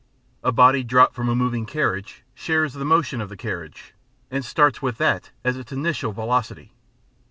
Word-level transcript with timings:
A 0.43 0.51
body 0.51 0.83
dropped 0.83 1.13
from 1.13 1.29
a 1.29 1.35
moving 1.35 1.67
carriage 1.67 2.23
shares 2.33 2.73
the 2.73 2.83
motion 2.83 3.21
of 3.21 3.29
the 3.29 3.37
carriage, 3.37 3.93
and 4.31 4.43
starts 4.43 4.81
with 4.81 4.97
that 4.97 5.29
as 5.43 5.57
its 5.57 5.71
initial 5.71 6.11
velocity. 6.11 6.73